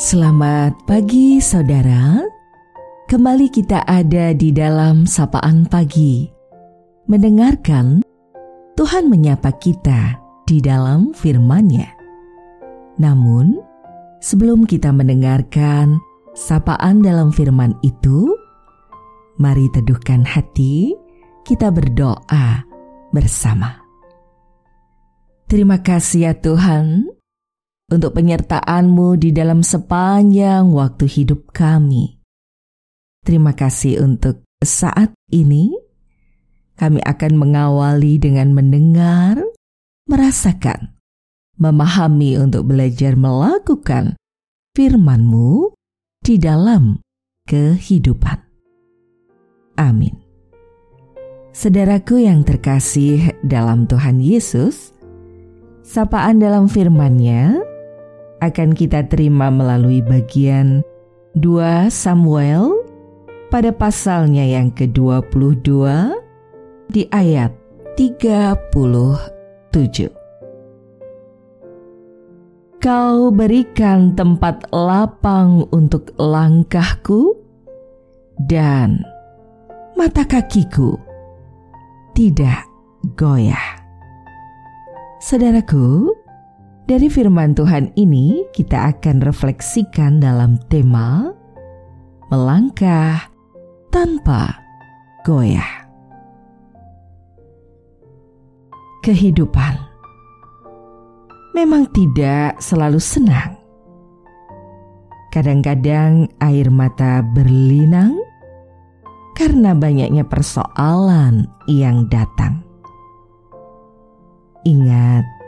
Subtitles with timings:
[0.00, 2.24] Selamat pagi saudara.
[3.04, 6.24] Kembali kita ada di dalam sapaan pagi.
[7.04, 8.00] Mendengarkan
[8.80, 10.16] Tuhan menyapa kita
[10.48, 11.84] di dalam firman-Nya.
[12.96, 13.60] Namun,
[14.24, 16.00] sebelum kita mendengarkan
[16.32, 18.32] sapaan dalam firman itu,
[19.36, 20.96] mari teduhkan hati,
[21.44, 22.64] kita berdoa
[23.12, 23.84] bersama.
[25.44, 27.19] Terima kasih ya Tuhan
[27.90, 32.22] untuk penyertaan-Mu di dalam sepanjang waktu hidup kami.
[33.26, 35.74] Terima kasih untuk saat ini.
[36.78, 39.36] Kami akan mengawali dengan mendengar,
[40.08, 40.96] merasakan,
[41.60, 44.16] memahami untuk belajar melakukan
[44.72, 45.76] firman-Mu
[46.24, 47.04] di dalam
[47.44, 48.40] kehidupan.
[49.76, 50.16] Amin.
[51.52, 54.96] Saudaraku yang terkasih dalam Tuhan Yesus,
[55.84, 57.60] sapaan dalam firman-Nya
[58.40, 60.80] akan kita terima melalui bagian
[61.36, 62.72] 2 Samuel
[63.52, 65.68] pada pasalnya yang ke-22
[66.90, 67.52] di ayat
[67.94, 70.10] 37.
[72.80, 77.36] Kau berikan tempat lapang untuk langkahku
[78.48, 79.04] dan
[80.00, 80.96] mata kakiku
[82.16, 82.64] tidak
[83.20, 83.84] goyah.
[85.20, 86.16] Saudaraku,
[86.90, 91.30] dari firman Tuhan ini, kita akan refleksikan dalam tema
[92.34, 93.30] melangkah
[93.94, 94.58] tanpa
[95.22, 95.86] goyah.
[99.06, 99.78] Kehidupan
[101.54, 103.54] memang tidak selalu senang.
[105.30, 108.18] Kadang-kadang air mata berlinang
[109.38, 112.66] karena banyaknya persoalan yang datang.
[114.66, 115.39] Ingat,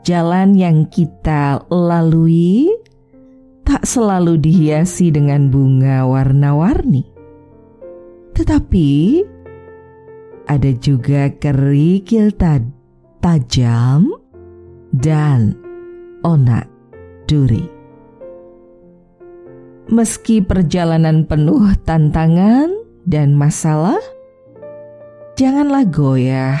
[0.00, 2.72] Jalan yang kita lalui
[3.68, 7.04] tak selalu dihiasi dengan bunga warna-warni,
[8.32, 9.20] tetapi
[10.48, 12.32] ada juga kerikil
[13.20, 14.08] tajam
[14.96, 15.54] dan
[16.24, 16.64] onak
[17.28, 17.68] duri.
[19.92, 22.72] Meski perjalanan penuh tantangan
[23.04, 24.00] dan masalah,
[25.36, 26.58] janganlah goyah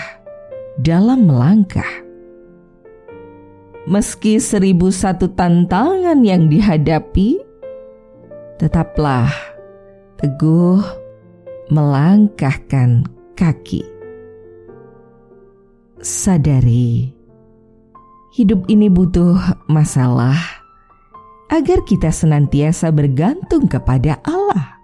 [0.78, 2.09] dalam melangkah
[3.88, 7.40] meski seribu satu tantangan yang dihadapi,
[8.60, 9.32] tetaplah
[10.20, 10.84] teguh
[11.72, 13.08] melangkahkan
[13.38, 13.86] kaki.
[16.00, 17.12] Sadari,
[18.36, 19.36] hidup ini butuh
[19.68, 20.36] masalah
[21.52, 24.80] agar kita senantiasa bergantung kepada Allah.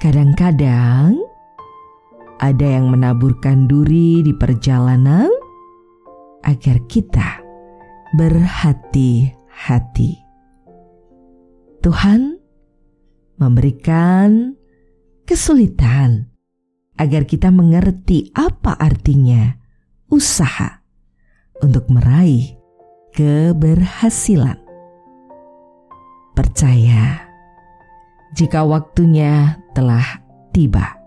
[0.00, 1.20] Kadang-kadang
[2.40, 5.28] ada yang menaburkan duri di perjalanan
[6.44, 7.40] agar kita
[8.16, 10.12] berhati-hati.
[11.80, 12.36] Tuhan
[13.40, 14.52] memberikan
[15.24, 16.28] kesulitan
[17.00, 19.56] agar kita mengerti apa artinya
[20.12, 20.84] usaha
[21.64, 22.60] untuk meraih
[23.16, 24.60] keberhasilan.
[26.36, 27.24] Percaya,
[28.36, 30.20] jika waktunya telah
[30.52, 31.00] tiba,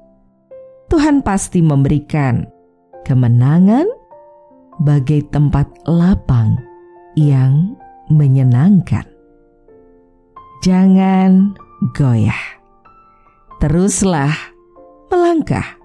[0.90, 2.46] Tuhan pasti memberikan
[3.06, 3.86] kemenangan
[4.82, 6.58] bagai tempat lapang
[7.14, 7.78] yang
[8.10, 9.06] menyenangkan.
[10.64, 11.54] Jangan
[11.92, 12.40] goyah,
[13.60, 14.32] teruslah
[15.12, 15.76] melangkah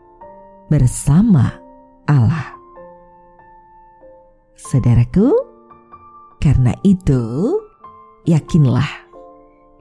[0.71, 1.59] bersama
[2.06, 2.54] Allah.
[4.54, 5.34] Saudaraku,
[6.38, 7.55] karena itu
[8.22, 8.87] yakinlah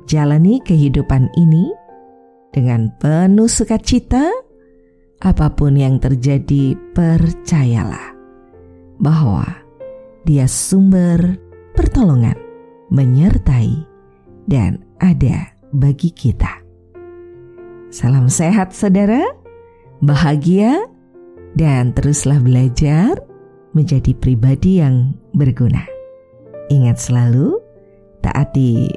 [0.09, 1.69] jalani kehidupan ini
[2.49, 4.33] dengan penuh sukacita.
[5.17, 8.16] Apa pun yang terjadi, percayalah
[9.01, 9.45] bahwa
[10.27, 11.39] Dia sumber
[11.71, 12.35] pertolongan,
[12.91, 13.71] menyertai,
[14.43, 16.59] dan ada bagi kita.
[17.87, 19.23] Salam sehat, saudara,
[20.03, 20.83] bahagia,
[21.55, 23.23] dan teruslah belajar
[23.71, 25.87] menjadi pribadi yang berguna.
[26.67, 27.55] Ingat selalu
[28.19, 28.91] taati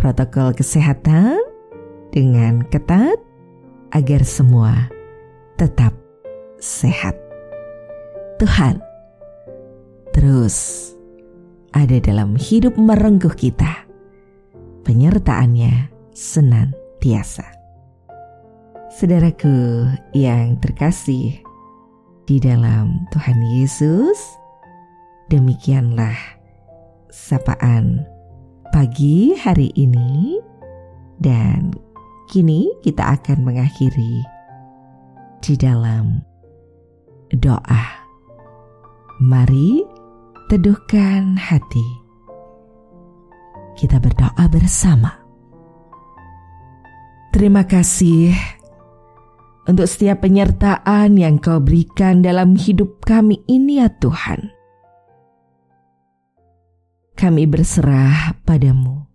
[0.00, 1.36] protokol kesehatan
[2.08, 3.20] dengan ketat
[3.92, 4.88] agar semua
[5.60, 5.92] tetap
[6.56, 7.12] sehat.
[8.40, 8.80] Tuhan
[10.10, 10.90] terus
[11.70, 13.86] ada dalam hidup merengkuh kita.
[14.82, 17.46] Penyertaannya senantiasa.
[18.90, 21.38] Saudaraku yang terkasih
[22.26, 24.18] di dalam Tuhan Yesus,
[25.30, 26.18] demikianlah
[27.10, 28.02] sapaan
[28.74, 30.42] pagi hari ini
[31.22, 31.70] dan
[32.30, 34.26] kini kita akan mengakhiri
[35.42, 36.22] di dalam
[37.34, 37.84] doa.
[39.20, 39.84] Mari
[40.50, 41.86] teduhkan hati.
[43.78, 45.14] kita berdoa bersama.
[47.30, 48.34] Terima kasih
[49.70, 54.50] untuk setiap penyertaan yang Kau berikan dalam hidup kami ini, ya Tuhan.
[57.14, 59.06] Kami berserah padamu,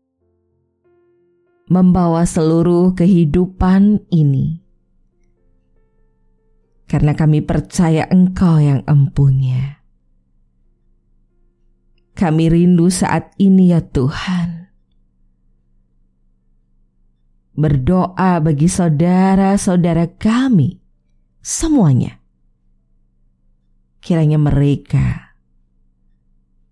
[1.67, 4.63] membawa seluruh kehidupan ini,
[6.87, 9.74] karena kami percaya Engkau yang empunya.
[12.15, 14.55] Kami rindu saat ini, ya Tuhan
[17.55, 20.75] berdoa bagi saudara-saudara kami
[21.39, 22.19] semuanya.
[24.03, 25.33] Kiranya mereka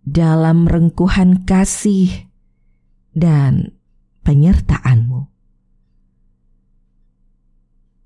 [0.04, 2.30] dalam rengkuhan kasih
[3.16, 3.74] dan
[4.28, 5.32] penyertaanmu.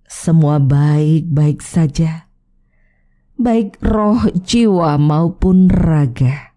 [0.07, 2.31] Semua baik-baik saja,
[3.36, 6.56] baik roh, jiwa maupun raga.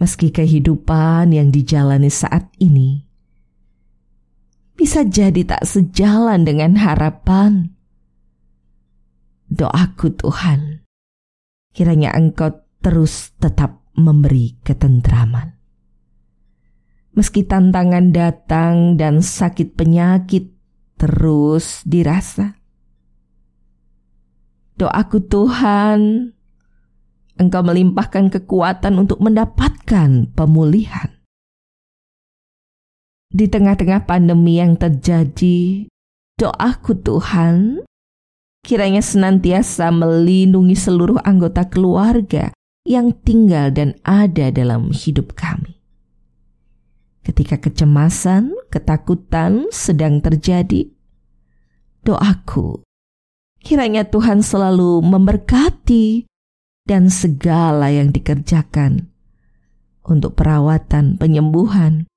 [0.00, 3.10] Meski kehidupan yang dijalani saat ini
[4.80, 7.76] bisa jadi tak sejalan dengan harapan.
[9.52, 10.88] Doaku Tuhan,
[11.76, 15.52] kiranya Engkau terus tetap memberi ketentraman.
[17.12, 20.48] Meski tantangan datang dan sakit penyakit
[20.96, 22.56] terus dirasa.
[24.80, 26.32] Doaku Tuhan,
[27.40, 31.20] Engkau melimpahkan kekuatan untuk mendapatkan pemulihan
[33.30, 35.86] di tengah-tengah pandemi yang terjadi,
[36.34, 37.86] doaku Tuhan,
[38.66, 42.50] kiranya senantiasa melindungi seluruh anggota keluarga
[42.82, 45.78] yang tinggal dan ada dalam hidup kami.
[47.22, 50.90] Ketika kecemasan, ketakutan sedang terjadi,
[52.02, 52.82] doaku
[53.60, 56.26] kiranya Tuhan selalu memberkati
[56.90, 59.14] dan segala yang dikerjakan
[60.02, 62.10] untuk perawatan, penyembuhan,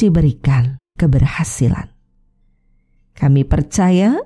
[0.00, 1.92] diberikan keberhasilan.
[3.12, 4.16] Kami percaya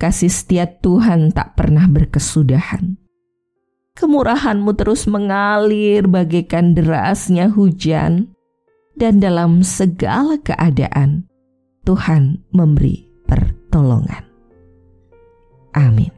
[0.00, 2.96] kasih setia Tuhan tak pernah berkesudahan.
[4.00, 8.32] Kemurahanmu terus mengalir bagaikan derasnya hujan,
[8.96, 11.28] dan dalam segala keadaan
[11.84, 14.24] Tuhan memberi pertolongan.
[15.76, 16.17] Amin.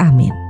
[0.00, 0.45] Amin.